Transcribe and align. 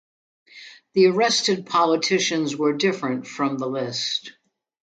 The 0.93 1.05
arrested 1.05 1.67
politicians 1.67 2.57
were 2.57 2.73
different 2.73 3.27
from 3.27 3.59
the 3.59 3.67
list. 3.67 4.33